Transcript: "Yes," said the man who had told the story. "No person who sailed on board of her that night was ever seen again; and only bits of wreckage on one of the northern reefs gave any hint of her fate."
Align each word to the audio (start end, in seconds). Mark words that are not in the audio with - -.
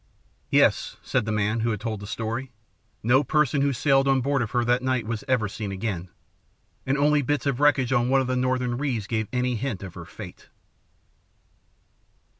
"Yes," 0.49 0.97
said 1.03 1.25
the 1.25 1.31
man 1.31 1.59
who 1.59 1.69
had 1.69 1.79
told 1.79 1.99
the 1.99 2.07
story. 2.07 2.51
"No 3.03 3.23
person 3.23 3.61
who 3.61 3.71
sailed 3.71 4.07
on 4.07 4.19
board 4.19 4.41
of 4.41 4.49
her 4.49 4.65
that 4.65 4.81
night 4.81 5.05
was 5.05 5.23
ever 5.27 5.47
seen 5.47 5.71
again; 5.71 6.09
and 6.87 6.97
only 6.97 7.21
bits 7.21 7.45
of 7.45 7.59
wreckage 7.59 7.93
on 7.93 8.09
one 8.09 8.19
of 8.19 8.25
the 8.25 8.35
northern 8.35 8.79
reefs 8.79 9.05
gave 9.05 9.27
any 9.31 9.57
hint 9.57 9.83
of 9.83 9.93
her 9.93 10.05
fate." 10.05 10.49